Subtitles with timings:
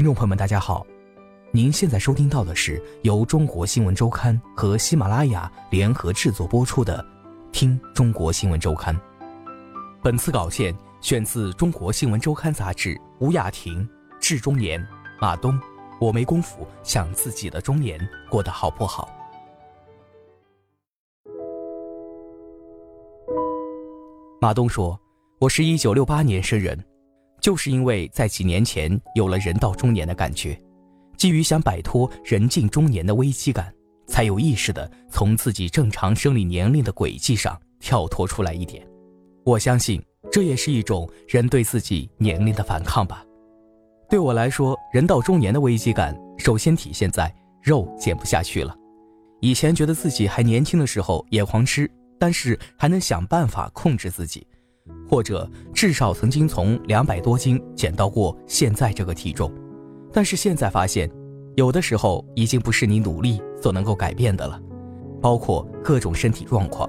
[0.00, 0.86] 听众朋友们，大家好，
[1.52, 7.04] 您现在收听到的是由中国新闻周刊和喜马拉雅联合制作播出的
[7.52, 8.96] 《听中国新闻周刊》。
[10.02, 13.86] 本次稿件选自《中国新闻周刊》杂志，吴雅婷
[14.18, 14.82] 致中年，
[15.20, 15.60] 马东，
[16.00, 19.06] 我没工夫想自己的中年过得好不好。
[24.40, 24.98] 马东说
[25.40, 26.82] ：“我是一九六八年生人。”
[27.40, 30.60] 就是因为在几年前有了人到中年的感觉，
[31.16, 33.72] 基于想摆脱人近中年的危机感，
[34.06, 38.86] 才有意识的从自己正常生理年龄的轨迹上跳脱出来一点。
[39.44, 43.24] 我相信这也是一种人对自己年龄的反抗吧。
[44.08, 48.76] 对我来说，人到中年的危机感首先体现在肉减不下去了。
[49.40, 54.46] 以前觉得自己还年轻的时候也狂吃，但是还能想办法控制自己。
[55.10, 59.52] 或者至少曾经从两百多斤减到过现在这个体重，
[60.12, 61.10] 但是现在发现，
[61.56, 64.60] 有的时候已经不是你努力所能够改变的了，
[65.20, 66.88] 包括各种身体状况。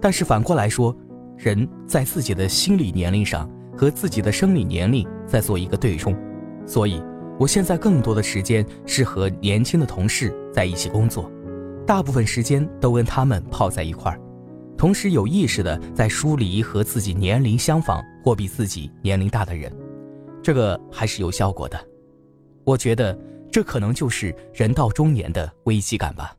[0.00, 0.96] 但是反过来说，
[1.36, 6.16] 人在自己的心理年龄上和自己的生理年龄在做一个对冲，
[6.66, 7.02] 所以
[7.38, 11.30] 我现在更多的时间是和年轻的同事在一起工作，
[11.86, 14.18] 大部分时间都跟他们泡在一块儿。
[14.80, 19.70] 同时有意识的在疏离和自己年龄相仿或比自己年龄大的人，
[20.42, 21.78] 这个还是有效果的。
[22.64, 23.14] 我觉得
[23.52, 26.34] 这可能就是人到中年的危机感吧。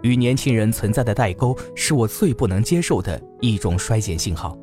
[0.00, 4.56] 与年轻人存在的代沟是我最不能接受的一种衰减信号。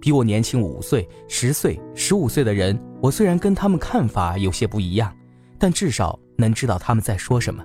[0.00, 5.12] 比我年轻五岁、十岁、十五岁的人，我虽然跟他们看法有些不一样，
[5.58, 7.60] 但至少能知道他们在说什么。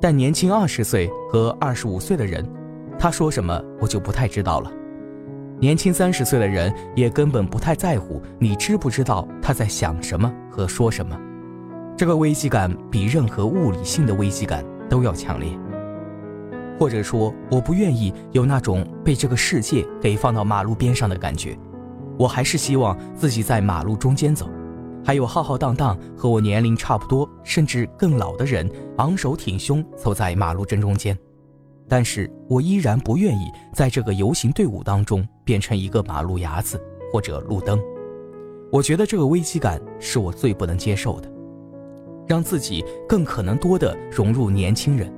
[0.00, 2.48] 但年轻二十岁和二十五岁的人。
[2.98, 4.70] 他说什么，我就不太知道了。
[5.58, 11.18] 年轻三十岁的人也根本不太在乎你知不知道他在想什么和说什么。
[11.96, 15.50] 这个危机感比任何物理性的危机感都要强烈。
[16.78, 21.54] 或者说，我不愿意有那种被这个世界给放到马路边上的感觉。
[22.18, 24.48] 我还是希望自己在马路中间走，
[25.04, 31.14] 还有浩浩荡荡和我年龄差不多甚至更老的人昂首挺胸走在马路正中间。
[31.90, 36.80] 但是我依然不愿意在这个游行队伍当中变成一个马路牙子
[37.12, 37.80] 或者路灯。
[38.70, 41.28] 我觉得这个危机感是我最不能接受的。
[42.28, 45.12] 让自己更可能多的融入年轻人，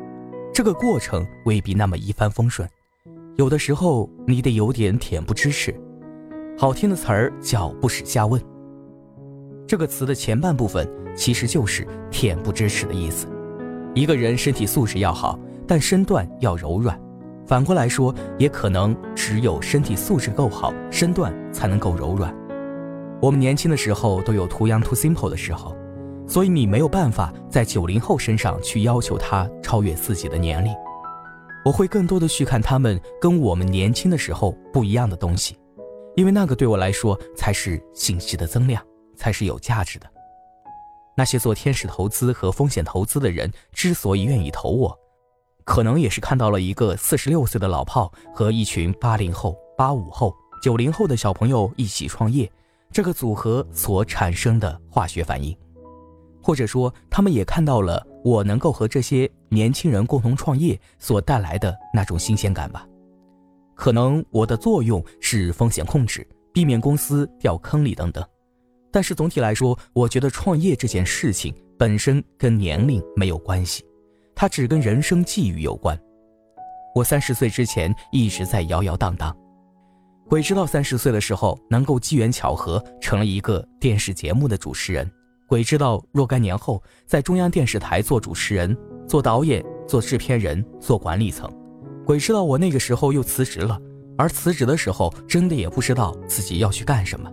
[0.51, 2.67] 这个过程未必那么一帆风顺。
[3.37, 5.79] 有的时候你得有点恬不知耻。
[6.57, 8.43] 好听的词儿叫不耻下问。
[9.67, 13.27] 这个词的前半部分其实就是恬不知耻的意思。
[13.95, 15.39] 一个人身体素质要好。
[15.67, 17.01] 但身段要柔软，
[17.47, 22.35] 反过来说，也可能只有身体素质够好，身段才能够柔软。
[23.21, 25.77] 我们年轻的时候都有 too young too simple 的时候，
[26.27, 30.73] 所以你没有办法在九零后身上去要求他超越自己的年龄。
[31.65, 35.57] 我会更多的去看他们跟我们年轻的时候不一样的东西，
[36.17, 38.83] 因为那个对我来说才是信息的增量，
[39.17, 40.07] 才是有价值的。
[41.17, 44.99] 那些做天使投资和风险投资的人之所以愿意投我。
[45.65, 52.51] 可能也是看到了一个四十六岁的老炮和一群八零后、八五后、九零后的小朋友一起创业，
[52.91, 55.57] 这个组合所产生的化学反应，
[56.43, 62.87] 或者说他们也看到了我能够和这些年轻人共同创业所带来的那种新鲜感吧。
[63.75, 68.25] 可能我的作用是风险控制，避免公司掉坑里等等，
[68.91, 73.85] 但是总体来说，我觉得创业这件事情本身跟年龄没有关系。
[74.43, 75.97] 它只跟人生际遇有关。
[76.97, 79.33] 我三十岁之前一直在摇摇荡荡，
[80.29, 85.09] 鬼知道三十岁的时候能够机缘巧合成了一个电视节目的主持人，
[85.47, 91.49] 鬼知道若干年后在中央电视台做主持人、做导演、做制片人、做管理层，
[92.05, 93.79] 鬼知道我那个时候又辞职了，
[94.19, 97.31] 而辞职的时候真的也不知道自己要去干什么，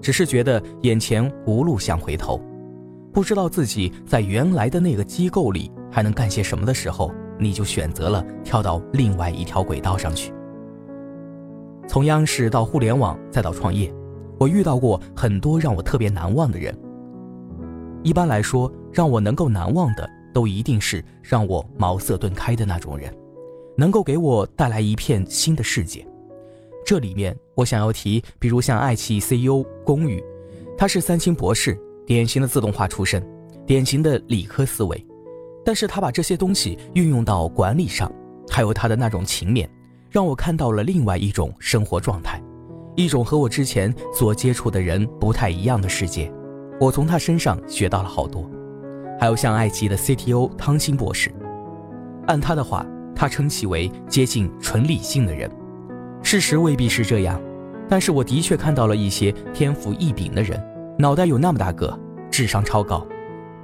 [0.00, 2.40] 只是觉得眼前无路想回头，
[3.12, 5.70] 不知道自己在原来的那个机构里。
[5.90, 10.32] 还能干些什么的时候，你就选择了跳到另外一条轨道上去。
[11.86, 13.92] 从央视到互联网，再到创业，
[14.38, 16.76] 我遇到过很多让我特别难忘的人。
[18.02, 23.12] 一般来说，让我能够难忘的，都一定是让我茅塞顿开的那种人，
[23.76, 26.06] 能够给我带来一片新的世界。
[26.84, 30.22] 这里面我想要提，比如像爱奇艺 CEO 龚宇，
[30.76, 33.22] 他是三星博士，典型的自动化出身，
[33.66, 35.06] 典型的理科思维，
[35.68, 38.10] 但是他把这些东西运用到管理上，
[38.48, 39.68] 还有他的那种勤勉，
[40.10, 42.42] 让我看到了另外一种生活状态。
[42.96, 46.32] 一种和我之前所接触的人不太一样的世界，
[46.80, 48.48] 我从他身上学到了好多。
[49.20, 51.30] 还有像爱奇艺的 CTO 汤星博士，
[52.28, 55.50] 按他的话，他称其为接近纯理性的人。
[56.22, 57.38] 事实未必是这样，
[57.90, 60.58] 但是我的确看到了一些天赋异禀的人，
[60.98, 61.94] 脑袋有那么大个，
[62.30, 63.06] 智商超高。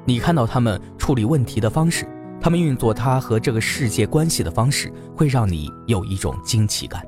[0.06, 2.06] 你看到他们处理问题的方式，
[2.40, 7.06] 他们运作他和这个世界关系的方式，会让你有一种惊奇感。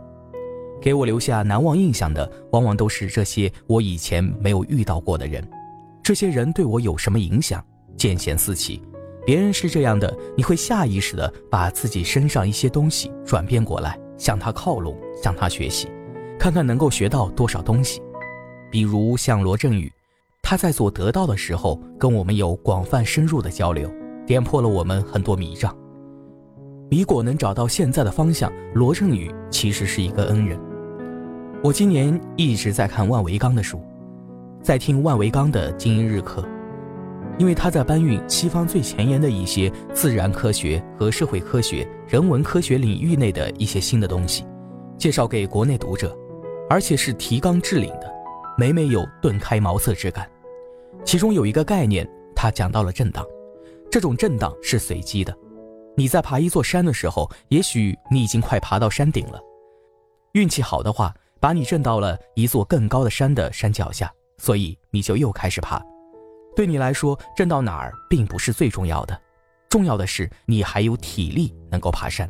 [0.80, 5.46] 给我留下难忘印象的，往往都是这些我以前没有遇到过的人。
[6.02, 7.62] 这些人对我有什么影响？
[7.96, 8.82] 见贤思齐，
[9.26, 15.88] 别人是这样的，你会下意识的把自己身上一些东西转变过来，向他靠拢，向他学习，
[16.38, 18.00] 看看能够学到多少东西。
[18.70, 19.90] 比如像罗振宇，
[20.48, 23.90] 他在做得到的时候，跟我们有广泛深入的交流，
[24.24, 25.76] 点破了我们很多迷障。
[26.88, 30.56] 米果能找到现在的方向，罗振宇其实是一个恩人。
[31.64, 33.82] 我今年一直在看万维钢的书，
[34.62, 36.44] 在听万维钢的精英日课，
[37.38, 44.44] 因为他在搬运西方最前沿的一些自然科学和社会科学、人文科学领域内的一些新的东西，
[44.96, 46.16] 介绍给国内读者，
[46.70, 48.08] 而且是提纲挈领的，
[48.56, 50.24] 每每有顿开茅塞之感。
[51.06, 53.24] 其中有一个概念，他讲到了震荡，
[53.88, 55.32] 这种震荡是随机的。
[55.96, 59.40] 你在爬一座山的时候，也许你已经快爬到山顶了，
[60.32, 65.80] 运气好的话，把你震到了一座更高的山的山脚下，所以你就又开始爬。
[66.56, 69.16] 对你来说，震到哪儿并不是最重要的，
[69.70, 72.28] 重要的是你还有体力能够爬山，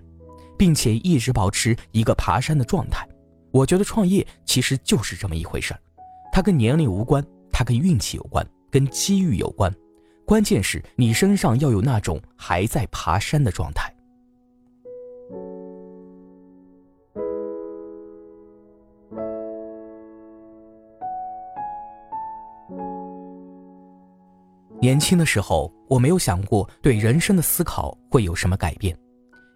[0.58, 3.08] 并且一直保持一个爬山的状态。
[3.52, 5.81] 我觉得创业其实就是这么一回事儿，
[6.31, 8.46] 它跟年龄无关，它跟运气有关，
[8.76, 9.75] 跟机遇有关。
[10.26, 13.90] 关键是你身上要有那种还在爬山的状态。
[24.79, 28.94] 年轻的时候，我没有想过对人生的思考会有什么改变。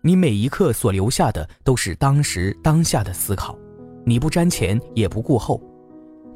[0.03, 3.55] 你每一刻所留下的都是当时当下的思考，
[4.07, 5.63] 你不瞻前也不顾后。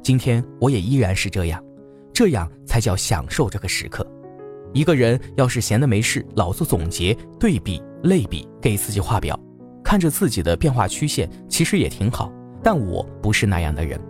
[0.02, 1.63] 今天我也依然是这样，
[2.14, 4.06] 这样才叫享受这个时刻。
[4.72, 9.38] 一个人要是闲的没事，老做总结、对比、类比，给自己画表，
[9.84, 12.32] 看着自己的变化曲线，其实也挺好。
[12.62, 14.00] 但我不是那样的人。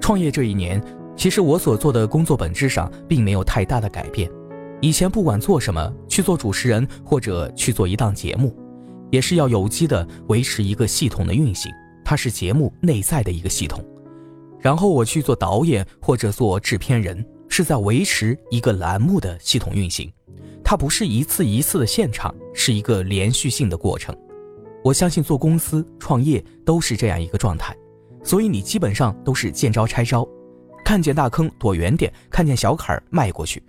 [0.00, 0.82] 创业这一年，
[1.16, 4.30] 其实我所做的工作本质上并没有太大的改变。
[4.80, 8.56] 以前不管做什么，去做主持人或者去做一档节目，
[9.10, 11.70] 也是要有机的维持一个系统的运行，
[12.04, 13.84] 它是节目内在的一个系统。
[14.58, 17.24] 然后我去做导演或者做制片人。
[17.54, 20.10] 是在维持一个栏目的系统运行，
[20.64, 24.16] 它不是一次一次的现场，是一个连续性的过程。
[24.82, 27.76] 我相信做公司创业都是这样一个状态，
[28.24, 30.26] 所以你基本上都是见招拆招，
[30.82, 33.62] 看见大坑躲远点，看见小坎儿迈过去，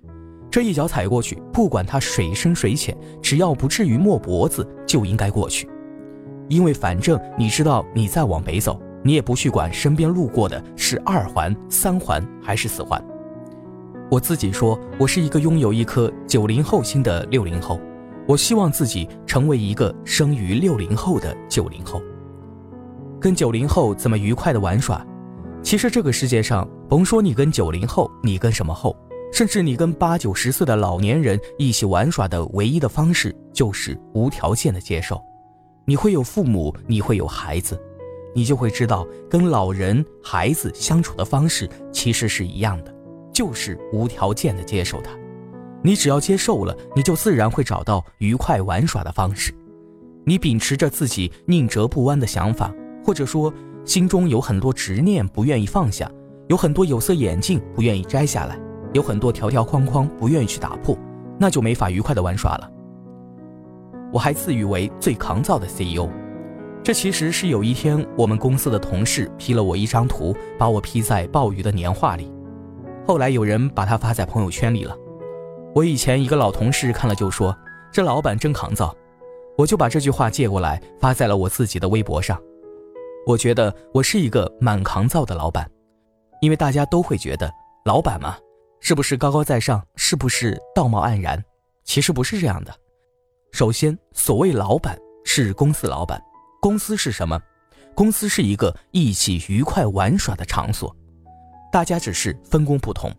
[0.49, 5.67] 这一脚踩过去，不管它水深水浅，只要不至于没脖子，就应该过去。
[6.47, 13.03] 因为反正你知道，你再往北走，你也不去管身边路过的是二环、三环还是四环。
[14.13, 17.81] 我自己说，我是一个拥有一颗九零后心的六零后，
[18.27, 21.99] 我希望自己成为一个生于六零后的九零后。
[23.19, 25.03] 跟九零后怎么愉快的玩耍？
[25.63, 28.95] 其实这个世界上，甭说你跟九零后，你跟什么后，
[29.31, 35.19] 甚至你跟八九十岁的老年人一起玩耍的唯一的方式，就是无条件的接受。
[35.85, 37.81] 你会有父母，你会有孩子，
[38.35, 42.92] 你就会知道，跟老人、孩子相处的方式其实是一样的。
[43.33, 45.11] 就是无条件的接受它，
[45.81, 49.53] 你只要接受了，你就自然会找到愉快玩耍的方式。
[50.23, 52.73] 你秉持着自己宁折不弯的想法，
[53.03, 56.09] 或者说心中有很多执念不愿意放下，
[56.47, 58.57] 有很多有色眼镜不愿意摘下来，
[58.93, 60.97] 有很多条条框框不愿意去打破，
[61.39, 62.69] 那就没法愉快的玩耍了。
[64.13, 66.07] 我还自诩为最抗造的 CEO，
[66.83, 72.31] 这其实是有一天我们公司的同事 P 了我一张图，把我 P 在鲍鱼的年画里。
[73.05, 74.97] 后来有人把他发在朋友圈里了，
[75.75, 77.55] 我以前一个老同事看了就说
[77.91, 78.95] ：“这老板真抗造。”
[79.55, 82.41] 我就把这句话借过来发在了我自己的微博上。
[83.27, 85.69] 我觉得我是一个蛮抗造的老板，
[86.41, 87.51] 因为大家都会觉得
[87.85, 88.35] 老板嘛，
[88.79, 91.39] 是不是高高在上，是不是道貌岸然？
[91.83, 92.73] 其实不是这样的。
[93.51, 96.19] 首先，所谓老板是公司老板，
[96.59, 97.39] 公司是什么？
[97.93, 100.95] 公司是一个一起愉快玩耍的场所，
[101.73, 103.11] 大家只是分工不同。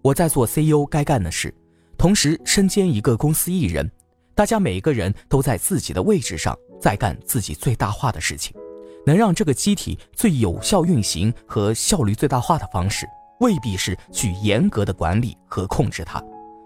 [0.00, 1.54] 我在做 CEO 该干的事，
[1.98, 3.90] 同时身兼一个公司艺人，
[4.34, 8.56] 大家每一个人都在自己的位置上，在干自己最大化的事情。
[9.04, 13.06] 能让这个机体最有效运行和效率最大化的方式，
[13.40, 16.24] 未必是去严格的管理和控制它，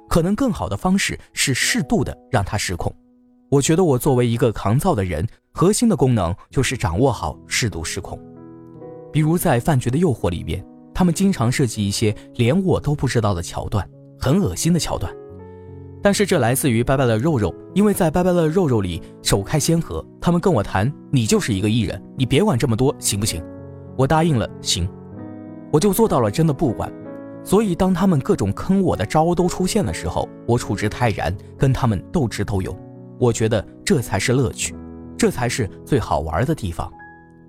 [0.09, 2.95] 可能更好的方式是适度的让它失控。
[3.49, 8.17] 我觉得我作为一个抗造的人，核心的功能就是掌握好适度失控。
[9.13, 10.65] 比如在《饭局的诱惑》里面，
[10.99, 13.88] 他们经常设计一些连我都不知道的桥段，
[14.19, 15.14] 很恶心的桥段。
[16.02, 23.40] 但是这来自于拜拜了肉肉，因为在拜拜了肉肉里首开先河，他们跟我谈，你就是一个艺人，你别管这么多，行不行？
[23.97, 24.88] 我答应了，行，
[25.73, 26.93] 我就做到了，真的不管。
[27.45, 32.76] 所以当他们各种坑我的招都出现的时候，我处之泰然，跟他们斗智斗勇。
[33.21, 34.75] 我觉得这才是乐趣，
[35.17, 36.93] 这才是最好玩的地方。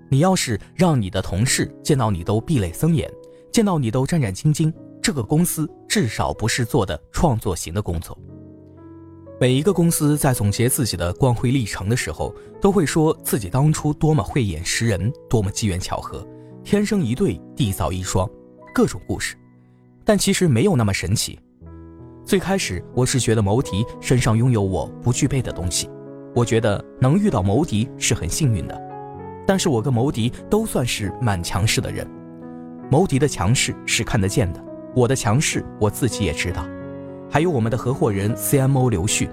[0.08, 3.10] 你要是让你的同事见到你都壁垒森严，
[3.52, 8.16] 见到你都战战兢兢，这个公司至少不是做的创作型的工作。
[9.40, 16.26] 每一个公司在总结自己的光辉历程的时候，都会说自己当初多么慧眼识人，多么机缘巧合，
[16.62, 18.28] 天生一对，地造一双，
[18.74, 19.34] 各种故事。
[20.04, 21.38] 但其实没有那么神奇。
[22.24, 25.88] 最开始我是觉得牟迪身上拥有我不具备的东西，
[26.34, 28.78] 我觉得能遇到牟迪是很幸运的。
[29.46, 32.06] 但是我跟牟迪都算是蛮强势的人，
[32.90, 34.60] 牟迪的强势是看得见的，
[34.96, 36.66] 我的强势我自己也知道。
[37.30, 39.30] 还有我们的合伙人 CMO 刘旭，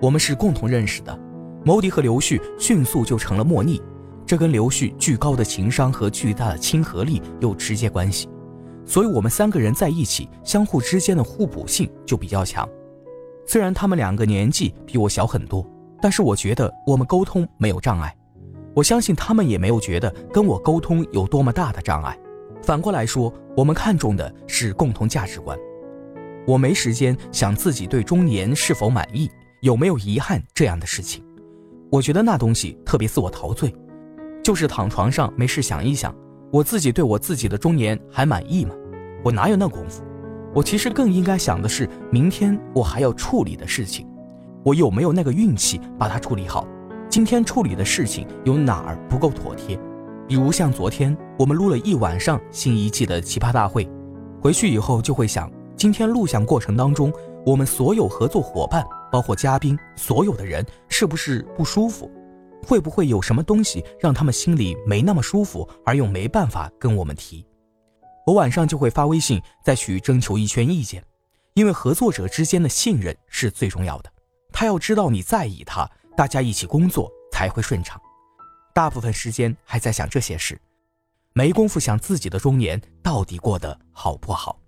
[0.00, 1.18] 我们是共同认识的。
[1.64, 3.82] 牟迪和刘旭迅速就成了莫逆，
[4.24, 8.28] 这跟刘旭巨高的情商和巨大的亲和力有直接关系。
[8.86, 12.68] 所以，我们三个人在一起，相互之间的互补性就比较强。
[13.48, 15.68] 虽然他们两个年纪比我小很多，
[16.00, 18.14] 但是我觉得我们沟通没有障碍。
[18.74, 22.16] 我相信他们也没有觉得跟我沟通有多么大的障碍。
[22.62, 25.58] 反过来说，我们看重的是共同价值观。
[26.46, 29.28] 我没时间想自己对中年是否满意，
[29.60, 31.24] 有没有遗憾这样的事情。
[31.90, 33.74] 我觉得那东西特别自我陶醉，
[34.42, 36.14] 就是躺床上没事想一想，
[36.50, 38.74] 我自己对我自己的中年还满意吗？
[39.24, 40.02] 我哪有那功夫？
[40.54, 44.06] 我其实更应该想的是，明天我还要处理的事情，
[44.64, 46.66] 我有没有那个运气把它处理好？
[47.08, 49.78] 今天处理的事情有哪儿不够妥帖？
[50.32, 53.86] 比如像昨天我们录了一晚上新一季的奇葩大会，
[54.40, 55.52] 回去以后就会想。
[55.76, 57.12] 今天录像过程当中，
[57.44, 62.10] 我们所有合作伙伴，包括嘉宾，所有的人是不是不舒服？
[62.66, 67.44] 会不会有什么东西让他们心里没那么舒服，而又没办法跟我们提？
[68.26, 71.04] 我晚上就会发微信再去征求一圈意见，
[71.52, 74.10] 因为合作者之间的信任是最重要的。
[74.50, 75.86] 他要知道你在意他，
[76.16, 78.00] 大家一起工作才会顺畅。
[78.72, 80.60] 大部分时间还在想这些事，
[81.32, 84.58] 没工夫想自己的中年到底过得好不好。